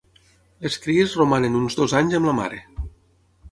[0.65, 2.61] Les cries romanen uns dos anys amb la mare.